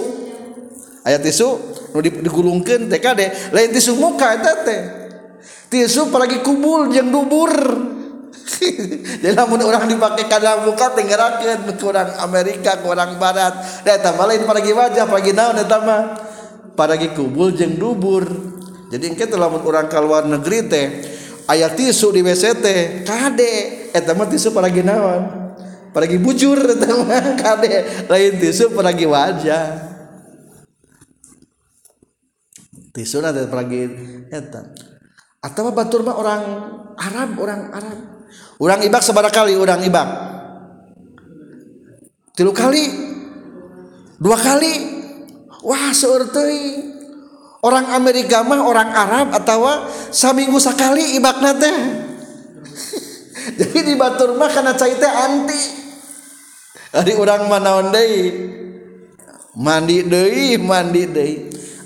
Aya 1.08 1.16
tisu 1.16 1.48
nu 1.96 2.04
digulungkeun 2.04 2.92
teh 2.92 3.00
kade 3.00 3.56
lain 3.56 3.72
tisu 3.72 3.96
muka 3.96 4.36
eta 4.36 4.54
teh. 4.68 4.82
Tisu 5.72 6.12
apalagi 6.12 6.44
kubul 6.44 6.92
jeung 6.92 7.14
dubur. 7.14 7.54
Jadi 9.22 9.32
lamun 9.38 9.62
orang 9.64 9.86
dipakai 9.88 10.26
kadang 10.28 10.66
muka 10.66 10.92
tenggerakeun 10.98 11.70
ke 11.70 11.86
orang 11.86 12.10
Amerika, 12.20 12.82
ke 12.82 12.86
orang 12.90 13.16
barat. 13.16 13.86
Da 13.86 13.96
eta 13.96 14.12
mah 14.18 14.28
lain 14.28 14.44
paragi 14.44 14.76
wajah, 14.76 15.06
pagi 15.08 15.32
naon 15.32 15.56
eta 15.62 15.78
mah. 15.80 16.02
Paragi 16.76 17.16
kubul 17.16 17.56
jeung 17.56 17.80
dubur. 17.80 18.28
Jadi 18.90 19.14
engke 19.14 19.30
lamun 19.30 19.64
orang 19.64 19.88
ka 19.88 20.02
luar 20.04 20.28
negeri 20.28 20.60
teh 20.68 20.88
aya 21.50 21.74
tisu 21.74 22.14
di 22.14 22.22
WC 22.22 22.44
teh 22.62 22.80
kade. 23.02 23.54
Eta 23.90 24.14
mah 24.14 24.30
tisu 24.30 24.54
paragi 24.54 24.86
naon? 24.86 25.50
Paragi 25.90 26.22
bujur 26.22 26.62
eta 26.78 26.90
mah 26.94 27.34
kade. 27.34 28.06
Lain 28.06 28.34
tisu 28.38 28.70
paragi 28.70 29.10
wajah? 29.10 29.66
Tisu 32.94 33.18
na 33.26 33.34
teh 33.34 33.50
paragi 33.50 33.90
eta 34.30 34.70
atau 35.40 35.72
batur 35.72 36.04
mah 36.04 36.20
orang 36.20 36.44
Arab 37.00 37.30
orang 37.42 37.62
Arab? 37.74 38.00
Orang 38.60 38.84
ibak 38.84 39.02
seberapa 39.02 39.32
kali 39.32 39.56
orang 39.56 39.82
ibak. 39.88 40.08
Tilu 42.36 42.52
kali. 42.52 42.86
Dua 44.20 44.36
kali. 44.36 45.00
Wah 45.64 45.96
seur 45.96 46.28
teuing 46.28 46.99
orang 47.64 47.92
Amerika 47.96 48.44
mah 48.44 48.64
orang 48.64 48.90
Arab 48.92 49.28
atau 49.36 49.88
saminggu 50.12 50.60
sekali 50.60 51.16
ibakna 51.20 51.56
teh. 51.56 51.78
Jadi 53.60 53.80
di 53.84 53.94
Batur 54.00 54.36
mah 54.36 54.50
karena 54.52 54.76
cai 54.76 54.96
teh 54.96 55.12
anti. 55.12 55.62
Hari 56.90 57.14
orang 57.14 57.46
manaon 57.46 57.94
deui? 57.94 58.24
Mandi 59.60 60.02
deui 60.06 60.58
mandi 60.58 61.04
deui. 61.06 61.36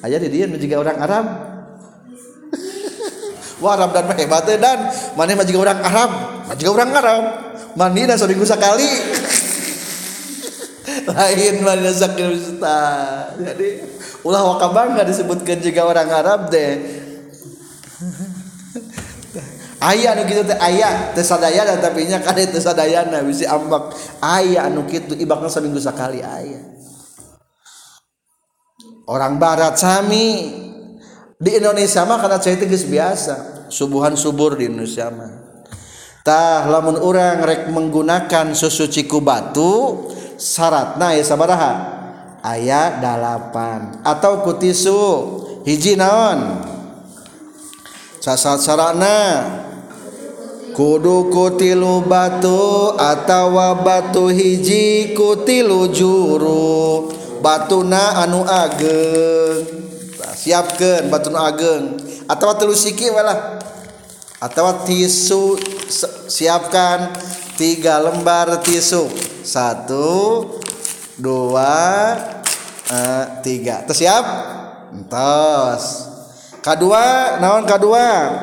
Aya 0.04 0.20
di 0.20 0.28
dieu 0.28 0.52
juga 0.60 0.76
orang 0.84 0.98
Arab. 1.00 1.26
Wah 3.64 3.72
Arab 3.80 3.96
dan 3.96 4.04
mah 4.08 4.18
hebat 4.20 4.48
dan. 4.60 4.80
Mana 5.16 5.36
mah 5.40 5.48
juga 5.48 5.72
orang 5.72 5.80
Arab, 5.80 6.12
mah 6.52 6.56
juga 6.60 6.72
orang 6.76 6.92
Arab. 6.92 7.24
Mandi 7.80 8.04
dan 8.04 8.20
seminggu 8.20 8.44
sekali. 8.44 9.13
lain 11.08 11.56
zakir 11.94 12.30
ustaz. 12.34 13.38
Jadi 13.40 13.70
ulah 14.24 14.44
wakabang 14.54 14.94
nggak 14.94 15.08
disebutkan 15.10 15.58
juga 15.60 15.88
orang 15.88 16.10
Arab 16.10 16.52
deh. 16.54 17.02
Ayah 19.84 20.16
anu 20.16 20.24
gitu 20.32 20.48
teh 20.48 20.56
ayah 20.64 21.12
teh 21.12 21.28
sadayana 21.28 21.76
tapi 21.76 22.08
nya 22.08 22.24
kade 22.24 22.48
teh 22.48 22.64
sadayana 22.64 23.20
bisi 23.20 23.44
ambak. 23.44 23.92
Ayah 24.24 24.72
anu 24.72 24.88
gitu 24.88 25.12
ibakna 25.20 25.52
seminggu 25.52 25.84
sekali 25.84 26.24
ayah. 26.24 26.64
Orang 29.04 29.36
barat 29.36 29.76
sami 29.76 30.56
di 31.36 31.52
Indonesia 31.60 32.08
mah 32.08 32.24
karena 32.24 32.40
saya 32.40 32.56
itu 32.56 32.88
biasa. 32.88 33.68
Subuhan 33.68 34.16
subur 34.16 34.56
di 34.56 34.72
Indonesia 34.72 35.12
mah. 35.12 35.44
Tah 36.24 36.64
lamun 36.72 36.96
orang 37.04 37.44
rek 37.44 37.62
menggunakan 37.68 38.56
susu 38.56 38.88
ciku 38.88 39.20
batu 39.20 40.08
syaratna 40.38 41.18
ya 41.18 41.24
sabaraha? 41.26 41.74
Ayat 42.44 43.00
dalapan. 43.00 44.04
Atau 44.04 44.44
kutisu 44.44 45.02
hiji 45.64 45.96
naon? 45.96 46.60
Sasat 48.20 48.60
sarana. 48.60 49.20
Kudu 50.74 51.30
kutilu 51.30 52.02
batu 52.04 52.98
atau 52.98 53.54
batu 53.80 54.28
hiji 54.34 55.14
kutilu 55.14 55.94
juru. 55.94 57.14
Batuna 57.40 58.26
anu 58.26 58.42
ageng. 58.44 59.64
Siapkan 60.34 61.08
batu 61.14 61.30
ageng. 61.32 62.02
Atau 62.28 62.56
telu 62.58 62.74
siki 62.74 63.12
walah 63.14 63.64
atau 64.44 64.84
tisu 64.84 65.56
siapkan. 66.28 67.16
Tiga 67.58 68.02
lembar 68.02 68.62
tisu. 68.62 69.10
Satu 69.44 70.46
dua 71.20 72.16
uh, 72.90 73.26
tiga. 73.44 73.84
Tersiap 73.86 74.26
entos 74.94 76.10
kedua 76.64 77.38
naon 77.44 77.68
kedua? 77.68 78.40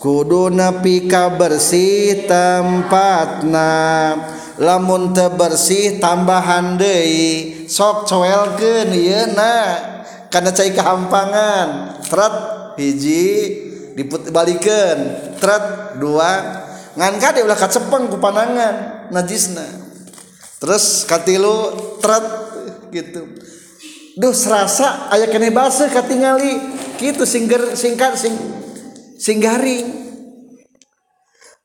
Kudu 0.00 0.48
nepika 0.48 1.28
bersih 1.28 2.24
tempatna. 2.24 3.76
Lamun 4.60 5.12
bersih 5.12 6.00
tambahan 6.00 6.80
deui. 6.80 7.64
Sok 7.68 8.08
coelkeun 8.08 8.96
ieu 8.96 9.28
na. 9.36 9.76
Karena 10.32 10.56
cai 10.56 10.72
kehampangan 10.72 12.00
tret 12.08 12.36
hiji 12.80 13.28
dibalikan 13.92 14.98
tret 15.36 15.98
dua 16.00 16.32
ngan 17.00 17.16
kade 17.16 17.40
ulah 17.40 17.56
kacepeng 17.56 18.12
ku 18.12 18.20
panangan 18.20 19.08
najisna. 19.08 19.64
Terus 20.60 21.08
katilu 21.08 21.72
tret 22.04 22.26
gitu. 22.92 23.24
Duh 24.20 24.36
serasa 24.36 25.08
aya 25.08 25.24
kene 25.32 25.48
base 25.48 25.88
katingali. 25.88 26.76
Gitu 27.00 27.24
singger 27.24 27.72
singkat 27.72 28.20
sing 28.20 28.36
singgaring 29.16 29.88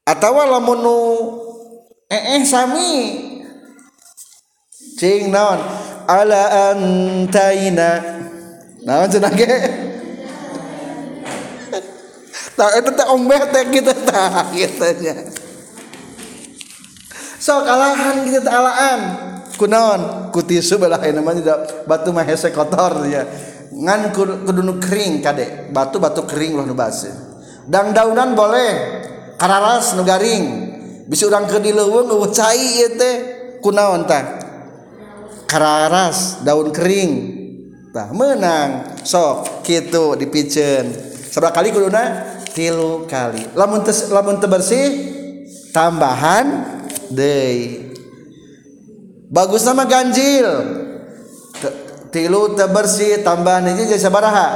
atawa 0.07 0.47
lamun 0.47 0.79
nu 0.79 0.99
eh, 2.07 2.39
eh 2.39 2.43
sami. 2.47 2.91
Cing 4.95 5.27
naon? 5.27 5.59
Ala 6.07 6.71
antaina. 6.71 7.99
Nah, 8.87 9.09
cenah 9.11 9.33
tak 12.55 12.71
itu 12.79 12.89
eh, 12.91 12.95
teh 12.95 13.07
ombeh 13.11 13.41
teh 13.51 13.63
gitu 13.71 13.91
tah 14.07 14.47
gitunya 14.55 15.15
so 17.37 17.61
kalahan 17.61 18.25
gitu 18.25 18.49
alaan. 18.49 19.01
Kunaon? 19.55 20.35
Kutisu 20.35 20.75
belah 20.75 20.99
namanya 20.99 21.63
batu 21.87 22.11
mah 22.11 22.27
hese 22.27 22.51
kotor 22.51 23.07
ya 23.07 23.23
ngan 23.71 24.11
kudu 24.11 24.73
kering 24.83 25.23
kade. 25.23 25.71
Batu 25.71 25.99
batu 25.99 26.27
kering 26.27 26.59
lah 26.59 26.67
nu 26.67 26.75
basi 26.75 27.07
dang 27.69 27.95
daunan 27.95 28.37
boleh. 28.37 28.71
Kararas 29.35 29.95
nu 29.95 30.03
garing. 30.07 30.73
Bisa 31.05 31.27
urang 31.29 31.45
ke 31.45 31.59
dileuweung 31.59 32.07
eueuh 32.07 32.31
cai 32.31 32.81
ieu 32.81 32.95
teh. 32.95 33.15
Kunaon 33.59 34.07
tah? 34.07 34.23
Kararas 35.47 36.41
daun 36.43 36.71
kering. 36.71 37.11
Tah 37.91 38.11
menang. 38.11 38.99
Sok 39.03 39.63
gitu 39.63 40.19
dipicen. 40.19 40.91
Sebelah 41.31 41.51
kali 41.51 41.71
kuduna 41.75 42.34
tilu 42.55 43.03
kali. 43.05 43.51
Lamun 43.51 43.83
tes, 43.83 44.07
lamun 44.07 44.39
bersih 44.39 44.87
tambahan 45.75 46.79
deui. 47.11 47.91
Bagus 49.27 49.67
nama 49.67 49.83
ganjil. 49.83 50.47
Tilu 52.15 52.55
bersih 52.55 53.19
tambahan 53.27 53.67
ini 53.75 53.91
jadi 53.91 54.07
sabaraha. 54.07 54.47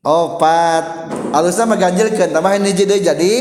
Opat. 0.00 1.12
Alus 1.36 1.60
nama 1.60 1.76
ganjil 1.76 2.08
kan 2.16 2.32
tambahan 2.32 2.64
ini 2.64 2.72
jadi 2.72 3.12
jadi 3.12 3.34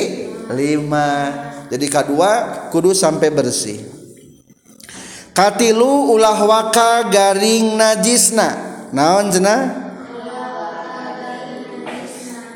lima. 0.51 1.31
Jadi 1.71 1.87
kedua 1.87 2.31
kudu 2.67 2.91
sampai 2.91 3.31
bersih. 3.31 3.79
Katilu 5.31 6.11
ulah 6.11 6.43
waka 6.43 7.07
garing 7.07 7.79
najisna. 7.79 8.67
Naon 8.91 9.31
cenah 9.31 9.86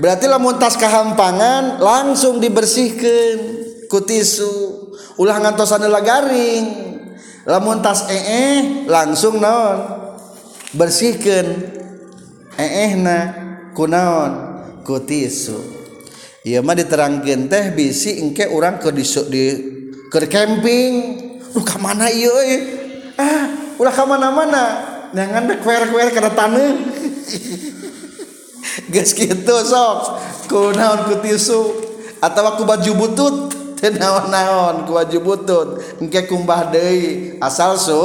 berarti 0.02 0.26
lamun 0.26 0.58
tas 0.58 0.74
kahampangan 0.74 1.78
langsung 1.78 2.42
dibersihkan 2.42 3.62
ku 3.86 4.02
tisu. 4.02 4.90
Ulah 5.22 5.38
ngantosan 5.38 5.86
garing. 6.02 6.66
Lamun 7.46 7.84
tas 7.86 8.10
ee 8.10 8.86
langsung 8.90 9.38
naon? 9.38 10.02
Bersihkan 10.74 11.46
ee 12.58 12.98
na 12.98 13.18
ku 13.78 13.86
naon? 13.86 14.64
Ku 14.82 14.98
tisu. 15.04 15.60
Iya 16.42 16.66
mah 16.66 16.74
diterangkan 16.74 17.46
teh 17.46 17.66
bisi 17.78 18.18
engke 18.18 18.50
orang 18.50 18.82
ke 18.82 18.90
di, 18.90 19.06
di 19.30 19.46
ke 20.10 20.18
camping. 20.26 20.94
Lu 21.54 21.62
kemana 21.62 22.08
iya 22.08 22.34
eh? 22.48 22.62
ah 23.20 23.76
ulah 23.78 23.94
ka 23.94 24.08
mana-mana? 24.08 24.64
Jangan 25.12 25.60
kwer-kwer 25.60 26.10
karena 26.16 26.32
tanah 26.32 26.72
geus 28.92 29.12
gitu 29.16 29.56
sok. 29.66 30.20
Ku 30.48 30.72
naon 30.76 31.08
ku 31.08 31.20
tisu. 31.24 31.62
Atawa 32.22 32.60
ku 32.60 32.64
baju 32.68 32.92
butut. 32.96 33.38
Teu 33.82 33.98
naon-naon 33.98 34.86
ku 34.86 34.94
baju 34.94 35.18
butut. 35.26 35.70
Engke 35.98 36.30
kumbah 36.30 36.70
deui 36.70 37.38
asal 37.42 37.82
su 37.82 37.98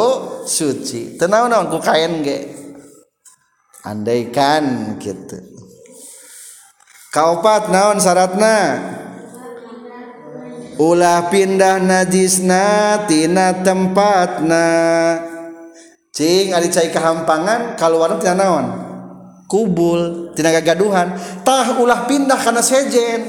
suci. 0.49 1.21
Teu 1.21 1.29
naon-naon 1.29 1.69
ku 1.69 1.77
kain 1.85 2.25
ge. 2.25 2.49
Andaikan 3.85 4.97
gitu. 4.97 5.37
Kaopat 7.13 7.69
naon 7.69 8.01
syaratna 8.01 8.57
ulah 10.77 11.29
pindah 11.33 11.81
najisna 11.81 13.05
tina 13.05 13.53
tempatna. 13.61 14.69
Cing 16.13 16.57
ari 16.57 16.73
cai 16.73 16.89
kahampangan 16.89 17.77
kaluar 17.77 18.17
tina 18.17 18.37
naon? 18.37 18.86
kubul 19.47 20.35
tidak 20.35 20.63
gaduhan 20.63 21.15
tah 21.47 21.79
ulah 21.79 22.05
pindah 22.11 22.39
karena 22.39 22.63
sejen 22.63 23.21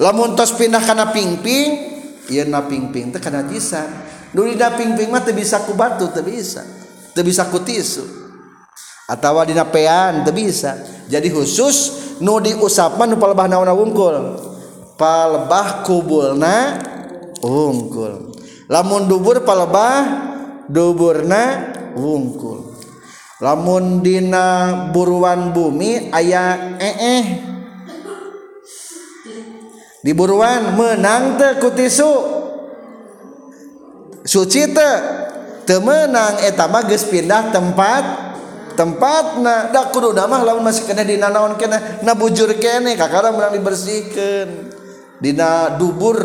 lamun 0.00 0.32
tos 0.36 0.56
pindah 0.56 0.80
karena 0.80 1.12
pingping 1.12 1.90
Iya 2.30 2.46
na 2.46 2.62
pingping 2.62 3.10
teh 3.10 3.18
kana 3.18 3.42
bisa 3.42 3.82
Nu 4.30 4.46
dina 4.46 4.70
pingping 4.78 5.10
mah 5.10 5.26
teu 5.26 5.34
bisa 5.34 5.58
ku 5.66 5.74
batu 5.74 6.06
teu 6.14 6.22
bisa. 6.22 6.62
Teu 7.10 7.26
bisa 7.26 7.50
ku 7.50 7.58
tisu. 7.58 8.06
Atawa 9.10 9.42
dina 9.42 9.66
pean 9.66 10.22
teu 10.22 10.30
bisa. 10.30 10.78
Jadi 11.10 11.34
khusus 11.34 11.76
nu 12.22 12.38
diusap 12.38 12.94
nu 12.94 13.18
palebah 13.18 13.50
naonna 13.50 13.74
wungkul. 13.74 14.38
Palebah 14.94 15.82
kubulna 15.82 16.78
wungkul. 17.42 18.38
Lamun 18.70 19.10
dubur 19.10 19.42
palebah 19.42 20.30
duburna 20.70 21.74
wungkul. 21.98 22.69
lamun 23.40 24.04
dina 24.04 24.46
buruan 24.92 25.52
bumi 25.52 26.12
aya 26.12 26.76
eh 26.76 26.96
-eh. 26.96 27.24
diburuan 30.04 30.76
menang 30.76 31.36
tekutisu 31.40 32.12
suci 34.24 34.62
te 34.72 34.90
temenang 35.70 36.42
etama 36.44 36.82
geus 36.82 37.06
pindah 37.06 37.54
tempat. 37.54 38.28
Tempat 38.70 39.44
da 39.44 39.68
dak 39.68 39.92
kudu 39.92 40.16
nama 40.16 40.40
lamun 40.40 40.64
masih 40.64 40.88
kena 40.88 41.04
dina 41.04 41.28
naon 41.28 41.60
kena 41.60 42.00
na 42.00 42.16
bujur 42.16 42.48
kene 42.56 42.96
kakara 42.96 43.28
menang 43.28 43.52
dibersihkan. 43.60 44.72
Dina 45.20 45.76
dubur 45.76 46.16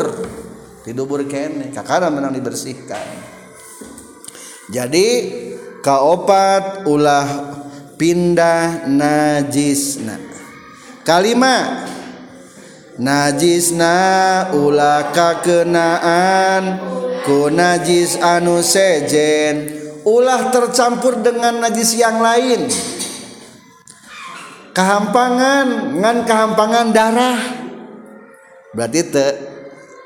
di 0.80 0.96
dubur 0.96 1.20
kene 1.28 1.68
kakara 1.68 2.08
menang 2.08 2.32
dibersihkan. 2.32 3.36
Jadi 4.72 5.06
kaopat 5.86 6.82
ulah 6.90 7.54
pindah 7.94 8.90
najisna. 8.90 10.18
Kalimat 11.06 11.86
najisna 12.98 13.98
ulah 14.50 15.14
kakenaan. 15.14 16.62
Ku 17.22 17.50
najis 17.50 18.22
anu 18.22 18.62
sejen 18.62 19.66
ulah 20.06 20.50
tercampur 20.50 21.22
dengan 21.22 21.58
najis 21.58 21.98
yang 21.98 22.22
lain. 22.22 22.70
Kehampangan 24.70 25.98
ngan 26.02 26.18
kehampangan 26.22 26.86
darah. 26.94 27.38
Berarti 28.74 29.02
te 29.10 29.26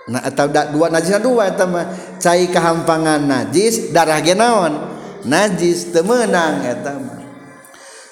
nah 0.08 0.24
atau 0.24 0.48
dua 0.48 0.88
najis 0.88 1.12
dua 1.20 1.52
mah. 1.68 2.16
Cai 2.20 2.48
kehampangan 2.48 3.20
najis 3.24 3.92
darah 3.92 4.20
ge 4.24 4.32
naon 4.32 4.99
najis 5.24 5.92
temenang 5.92 6.64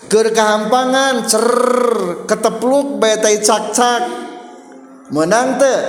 keur 0.09 0.33
kehampangan 0.33 1.29
cer 1.29 1.47
ketepluk 2.25 2.97
betai 2.99 3.45
cak-cak. 3.45 4.03
Menang 5.13 5.61
teu. 5.61 5.81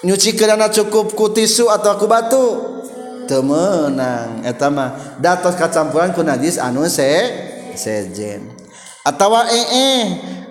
Nyuci 0.00 0.34
kerana 0.34 0.72
cukup 0.72 1.12
ku 1.12 1.30
tisu 1.30 1.68
atau 1.68 1.98
ku 1.98 2.06
batu. 2.06 2.46
Temenang 3.26 4.42
etama 4.42 5.14
datos 5.22 5.54
kacampuran 5.54 6.10
ku 6.14 6.22
najis 6.26 6.58
anu 6.58 6.86
se 6.90 7.06
sejen. 7.78 8.50
Atawa 9.06 9.46
eh 9.50 9.66
eh 9.70 10.04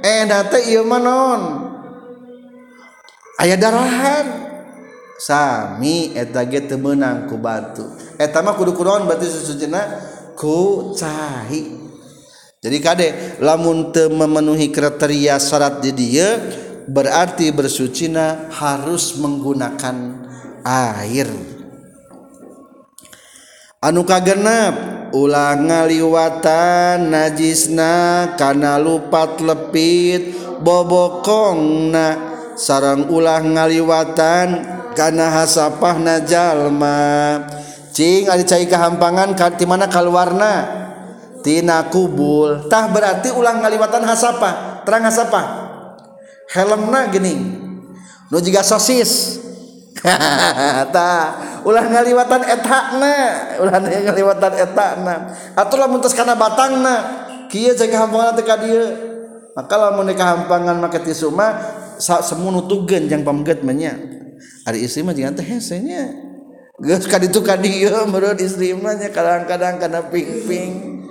eh 0.04 0.22
nate 0.28 0.64
mah 0.84 1.02
non. 1.02 1.42
Aya 3.40 3.56
darahan. 3.56 4.52
Sami 5.20 6.16
eta 6.16 6.48
ge 6.48 6.64
teu 6.64 6.80
meunang 6.80 7.28
ku 7.28 7.36
batu. 7.36 8.09
etama 8.20 8.52
kudu 8.60 8.76
kunaon 8.76 9.08
berarti 9.08 9.32
sesujuna 9.32 9.82
ku 10.36 10.92
cahi. 10.92 11.80
Jadi 12.60 12.78
kadek 12.84 13.12
lamun 13.40 13.96
te 13.96 14.12
memenuhi 14.12 14.68
kriteria 14.68 15.40
syarat 15.40 15.80
di 15.80 15.96
dia 15.96 16.36
berarti 16.92 17.56
bersucina 17.56 18.52
harus 18.52 19.16
menggunakan 19.16 20.28
air. 20.68 21.32
Anu 23.80 24.04
kagenap 24.04 24.76
ulang 25.16 25.72
ngaliwatan 25.72 27.16
najisna 27.16 28.36
kana 28.36 28.76
lupat 28.76 29.40
lepit 29.40 30.36
bobokongna. 30.60 32.28
Sarang 32.60 33.08
ulah 33.08 33.40
ngaliwatan 33.40 34.68
kana 35.00 35.32
hasapah 35.32 35.96
najalma 35.96 37.00
cing 38.00 38.32
ada 38.32 38.40
cai 38.48 38.64
kehampangan 38.64 39.36
di 39.60 39.66
mana 39.68 39.92
kalwarna 39.92 40.54
tina 41.44 41.84
kubul. 41.92 42.72
Tah 42.72 42.88
berarti 42.88 43.28
ulang 43.36 43.60
ngaliwatan 43.60 44.08
hasapa? 44.08 44.80
Terang 44.88 45.04
hasapa? 45.04 45.42
Helmna 46.56 47.12
gening 47.12 47.60
nu 48.32 48.40
juga 48.40 48.64
sosis. 48.64 49.44
Tah 50.96 51.24
ulah 51.68 51.84
ngaliwatan 51.92 52.48
etakna 52.48 53.16
ulah 53.60 53.76
ngaliwatan 53.84 54.54
etakna 54.56 55.16
atau 55.60 55.76
lamun 55.76 56.00
tos 56.00 56.16
kana 56.16 56.40
batangna. 56.40 57.28
Kieu 57.52 57.76
cai 57.76 57.92
kehampangan 57.92 58.40
teh 58.40 58.46
ka 58.48 58.56
dieu. 58.64 58.88
Maka 59.60 59.76
lamun 59.76 60.08
kehampangan 60.16 60.80
make 60.80 61.04
tisu 61.04 61.36
mah 61.36 61.52
semunutugeun 62.00 63.12
jang 63.12 63.28
pamget 63.28 63.60
mah 63.60 63.76
nya. 63.76 64.00
Ari 64.64 64.88
istri 64.88 65.04
mah 65.04 65.12
jeung 65.12 65.36
teh 65.36 65.44
hese 65.44 65.84
nya. 65.84 66.29
geus 66.80 67.06
ka 67.08 67.20
ditu 67.20 67.44
ka 67.44 67.60
dieu 67.60 67.92
meureun 68.08 68.40
istri 68.40 68.72
mah 68.72 68.96
kadang-kadang 68.96 69.80
kana 69.80 70.00
ping-ping. 70.08 71.04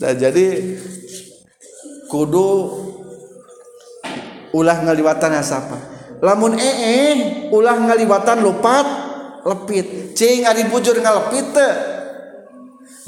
Nah 0.00 0.16
jadi 0.16 0.76
kudu 2.08 2.48
ulah 4.56 4.78
ngaliwatan 4.82 5.36
asapa. 5.36 5.76
Lamun 6.20 6.56
ee 6.56 6.74
-e, 6.76 7.00
ulah 7.52 7.76
ngaliwatan 7.76 8.44
lupat 8.44 8.86
lepit. 9.44 10.16
Cing 10.16 10.44
ari 10.44 10.68
bujur 10.68 10.96
ngalepit 10.96 11.46
teh. 11.52 11.74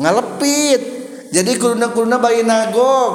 Ngalepit. 0.01 0.81
Jadi 1.33 1.57
kuluna-kuluna 1.57 2.17
bayi 2.21 2.45
nagog. 2.45 3.13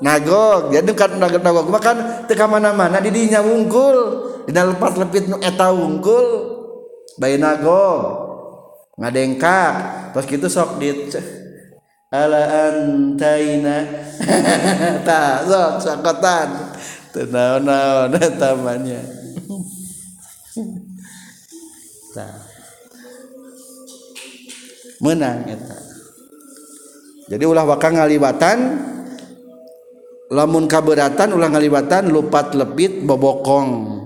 Nagog. 0.00 0.72
Jadi 0.72 0.90
kan 0.96 1.16
nagog 1.16 1.44
nagog 1.44 1.68
makan 1.68 2.26
teka 2.28 2.48
mana-mana 2.48 3.00
didinya 3.00 3.40
wungkul. 3.40 4.28
Dina 4.48 4.66
lepat 4.68 4.98
lepit 4.98 5.28
nu 5.28 5.36
eta 5.40 5.70
wungkul. 5.72 6.41
bainago 7.16 7.84
ngadengkak. 9.00 9.74
Terus 10.12 10.26
gitu 10.28 10.46
sok 10.46 10.76
di 10.78 10.92
ala 12.12 12.70
antaina. 12.72 13.88
Ta 15.08 15.42
sok 15.48 16.04
teu 17.12 17.28
naon 17.28 17.68
naon 17.68 18.16
tamannya 18.40 19.00
ta. 22.16 22.28
Menang 25.02 25.44
eta. 25.50 25.76
Jadi 27.26 27.44
ulah 27.48 27.66
waka 27.66 27.90
ngaliwatan 27.90 28.58
lamun 30.30 30.70
kaberatan 30.70 31.34
ulah 31.34 31.50
ngaliwatan 31.50 32.08
lupat 32.08 32.54
lebit 32.54 33.02
bobokong. 33.02 34.01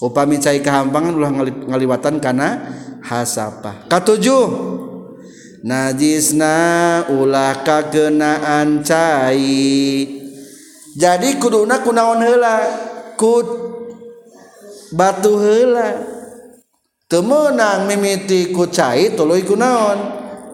upami 0.00 0.40
cai 0.40 0.64
kehampangan 0.64 1.12
ulah 1.12 1.30
ngaliwatan 1.68 2.18
kana 2.18 2.48
hasapah. 3.04 3.86
Katujuh 3.86 4.48
najisna 5.60 6.56
ulah 7.12 7.60
kagenaan 7.60 8.80
cai. 8.80 10.18
Jadi 10.96 11.38
kuduna 11.38 11.84
kunaon 11.84 12.20
heula? 12.24 12.56
Kud 13.14 13.46
batu 14.96 15.38
heula. 15.38 16.18
Temenang 17.10 17.86
mimiti 17.90 18.50
ku 18.50 18.66
cai 18.66 19.14
tuluy 19.14 19.44
kunaon? 19.46 19.98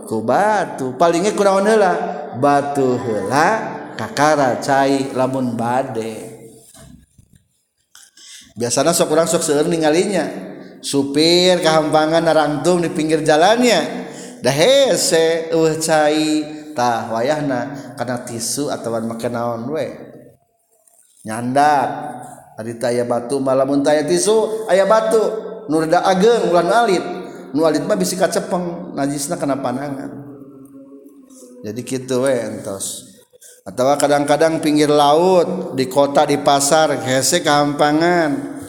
Ku 0.05 0.21
batu. 0.27 0.99
Palingnya 0.99 1.33
kunaon 1.33 1.65
heula? 1.65 1.93
Batu 2.37 3.01
heula 3.01 3.49
kakara 3.97 4.61
cai 4.61 5.15
lamun 5.17 5.57
bade. 5.57 6.26
biasanya 8.57 8.97
sok 8.97 9.13
orang 9.13 9.29
sok 9.29 9.45
seueur 9.45 9.69
ningalinya. 9.69 10.27
Supir 10.81 11.61
kahampangan 11.65 12.25
narangtung 12.25 12.85
di 12.85 12.93
pinggir 12.93 13.25
jalannya. 13.25 14.09
Dah 14.45 14.53
hese 14.53 15.51
eueuh 15.53 15.81
cai 15.81 16.45
tah 16.77 17.09
wayahna 17.11 17.95
kana 17.97 18.23
tisu 18.23 18.69
atawa 18.69 19.01
make 19.01 19.29
naon 19.33 19.69
we. 19.73 19.89
Nyandak 21.25 21.89
ari 22.61 22.77
aya 22.81 23.05
batu 23.09 23.41
malamun 23.41 23.81
taya 23.81 24.05
tisu 24.05 24.69
aya 24.69 24.85
batu. 24.85 25.21
Nu 25.67 25.83
rada 25.83 26.05
ageng 26.07 26.53
ulan 26.53 26.71
alit. 26.71 27.05
Nu 27.51 27.65
alit 27.65 27.83
mah 27.83 27.97
bisi 27.99 28.15
kacepeng 28.15 28.95
najisna 28.95 29.41
kana 29.41 29.59
panangan. 29.59 30.13
Jadi 31.65 31.81
kitu 31.83 32.23
we 32.23 32.37
entos. 32.37 33.16
atau 33.67 33.99
kadang-kadang 33.99 34.63
pinggir 34.63 34.87
laut 34.87 35.75
di 35.75 35.91
kota 35.91 36.23
di 36.23 36.39
pasar 36.39 37.03
hese 37.03 37.43
kehampangan 37.43 38.63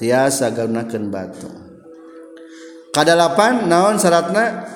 tiasa 0.00 0.48
gunakan 0.56 1.04
batu. 1.12 1.50
Kadalapan 2.90 3.68
naon 3.68 4.00
syaratna? 4.00 4.66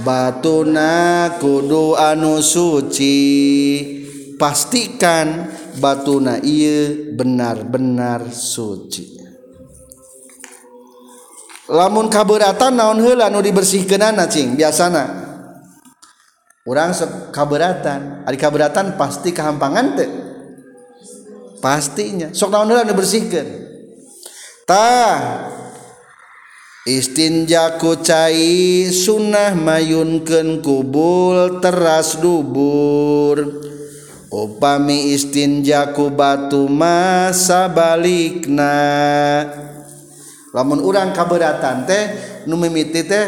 Batuna 0.00 1.30
kudu 1.38 1.94
anu 1.94 2.40
suci. 2.40 3.20
Pastikan 4.34 5.46
batuna 5.78 6.42
iya 6.42 7.14
benar-benar 7.14 8.26
suci. 8.32 9.22
Lamun 11.70 12.10
kaberatan 12.10 12.74
naon 12.74 12.98
heula 12.98 13.30
nu 13.30 13.38
dibersihkeunana 13.38 14.26
cing? 14.26 14.58
Biasana. 14.58 15.33
orang 16.64 16.90
kaberatan. 17.30 18.24
Ari 18.24 18.36
kaberatan 18.40 18.96
pasti 18.96 19.30
kehampangan 19.30 19.86
teh. 19.96 20.10
Pastinya. 21.60 22.28
Sok 22.32 22.52
naon 22.52 22.68
heula 22.68 22.84
dibersihkeun 22.84 23.48
tah. 24.68 25.48
Istinja 26.84 27.80
ku 27.80 27.96
cai 27.96 28.92
sunnah 28.92 29.56
mayunkeun 29.56 30.60
kubul 30.60 31.64
teras 31.64 32.20
dubur. 32.20 33.40
Upami 34.28 35.16
istinja 35.16 35.96
ku 35.96 36.12
batu 36.12 36.68
masa 36.68 37.72
balikna. 37.72 38.76
Lamun 40.52 40.84
urang 40.84 41.16
kaberatan 41.16 41.88
teh 41.88 42.04
nu 42.44 42.60
mimiti 42.60 43.00
teh 43.08 43.26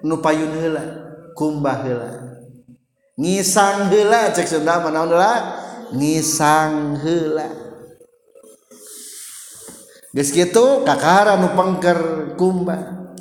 nu 0.00 0.24
payun 0.24 0.56
heula 0.56 0.84
kumbah 1.36 1.84
heula. 1.84 2.27
ngisang 3.18 3.90
heula 3.90 4.30
cek 4.30 4.46
Sunda 4.46 4.78
mah 4.78 4.94
naon 4.94 5.10
heula? 5.10 5.34
Ngisang 5.90 7.02
heula 7.02 7.48
geus 10.08 10.32
kitu 10.32 10.82
kakara 10.88 11.36
nu 11.36 11.52
pengker 11.52 12.32
kumbah 12.34 13.12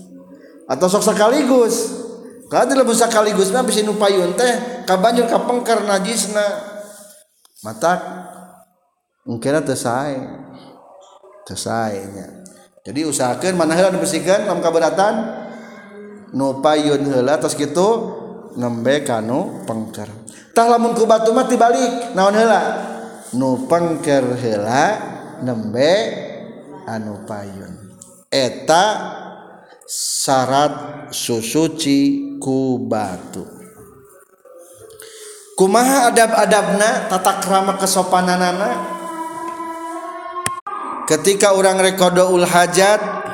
atau 0.65 0.88
sok 0.88 1.03
sekaligus 1.03 2.07
kalau 2.47 2.63
tidak 2.63 2.88
bisa 2.88 3.12
sekaligus 3.12 3.51
mah 3.51 3.67
bisa 3.67 3.83
nupayun 3.83 4.31
teh 4.39 4.83
kabanjur 4.88 5.27
kapengker 5.27 5.83
najisna. 5.83 6.47
Mata 7.60 7.93
mungkin 9.27 9.60
teu 9.67 9.75
sae. 9.75 10.15
Teu 11.43 11.60
sae 11.60 11.99
nya. 12.07 12.27
Jadi 12.88 13.03
usahakeun 13.03 13.60
mana 13.60 13.75
heula 13.75 13.99
bersihkeun 13.99 14.47
lamun 14.47 14.63
kaberatan 14.63 15.27
nupayun 16.31 17.03
heula 17.03 17.36
tos 17.36 17.51
kitu 17.51 18.15
nembe 18.57 19.05
kanu 19.05 19.63
pengker 19.69 20.09
tah 20.57 20.65
lamun 20.65 20.97
ku 20.97 21.05
batu 21.05 21.29
mah 21.37 21.45
tibalik 21.45 22.17
naon 22.17 22.33
heula? 22.33 22.61
Nu 23.37 23.69
pengker 23.69 24.25
heula 24.41 24.97
nembe 25.45 25.93
anu 26.89 27.21
payun. 27.29 27.93
Eta 28.33 28.85
syarat 29.85 31.07
susuci 31.13 32.33
ku 32.41 32.81
batu. 32.89 33.45
Kumaha 35.57 36.13
adab-adabna 36.13 37.09
tata 37.09 37.33
krama 37.41 37.77
kesopananana? 37.77 38.97
Ketika 41.09 41.55
orang 41.55 41.81
rekodo 41.81 42.29
ul 42.29 42.45
hajat 42.45 43.16